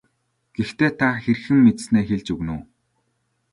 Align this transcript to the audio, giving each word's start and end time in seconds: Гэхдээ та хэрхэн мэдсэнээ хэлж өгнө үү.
Гэхдээ 0.55 0.91
та 0.99 1.07
хэрхэн 1.23 1.57
мэдсэнээ 1.65 2.03
хэлж 2.07 2.27
өгнө 2.33 2.53
үү. 2.57 2.61